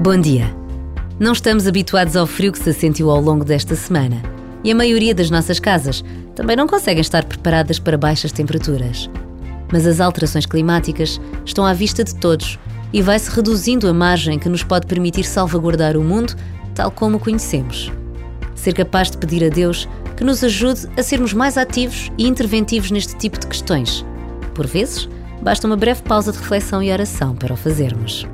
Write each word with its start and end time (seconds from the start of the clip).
Bom 0.00 0.16
dia. 0.16 0.54
Não 1.18 1.32
estamos 1.32 1.66
habituados 1.66 2.14
ao 2.14 2.24
frio 2.24 2.52
que 2.52 2.58
se 2.60 2.72
sentiu 2.72 3.10
ao 3.10 3.20
longo 3.20 3.44
desta 3.44 3.74
semana 3.74 4.22
e 4.62 4.70
a 4.70 4.74
maioria 4.74 5.12
das 5.12 5.28
nossas 5.28 5.58
casas 5.58 6.04
também 6.36 6.54
não 6.54 6.68
conseguem 6.68 7.00
estar 7.00 7.24
preparadas 7.24 7.80
para 7.80 7.98
baixas 7.98 8.30
temperaturas. 8.30 9.10
Mas 9.72 9.84
as 9.88 9.98
alterações 9.98 10.46
climáticas 10.46 11.20
estão 11.44 11.66
à 11.66 11.72
vista 11.72 12.04
de 12.04 12.14
todos 12.14 12.60
e 12.92 13.02
vai-se 13.02 13.28
reduzindo 13.28 13.88
a 13.88 13.92
margem 13.92 14.38
que 14.38 14.48
nos 14.48 14.62
pode 14.62 14.86
permitir 14.86 15.24
salvaguardar 15.24 15.96
o 15.96 16.04
mundo 16.04 16.36
tal 16.76 16.92
como 16.92 17.16
o 17.16 17.20
conhecemos. 17.20 17.90
Ser 18.54 18.74
capaz 18.74 19.10
de 19.10 19.18
pedir 19.18 19.44
a 19.44 19.48
Deus 19.48 19.88
que 20.16 20.22
nos 20.22 20.44
ajude 20.44 20.88
a 20.96 21.02
sermos 21.02 21.32
mais 21.32 21.58
ativos 21.58 22.08
e 22.16 22.28
interventivos 22.28 22.92
neste 22.92 23.16
tipo 23.16 23.36
de 23.36 23.48
questões. 23.48 24.06
Por 24.54 24.64
vezes, 24.64 25.08
basta 25.42 25.66
uma 25.66 25.76
breve 25.76 26.02
pausa 26.02 26.30
de 26.30 26.38
reflexão 26.38 26.80
e 26.80 26.92
oração 26.92 27.34
para 27.34 27.52
o 27.52 27.56
fazermos. 27.56 28.24